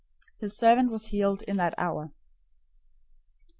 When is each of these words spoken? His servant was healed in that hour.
His 0.39 0.55
servant 0.57 0.89
was 0.89 1.05
healed 1.09 1.43
in 1.43 1.57
that 1.57 1.75
hour. 1.77 2.11